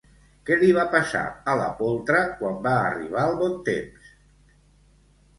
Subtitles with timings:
[0.49, 1.19] Què li va passar,
[1.51, 4.09] a la poltra, quan va arribar el bon temps?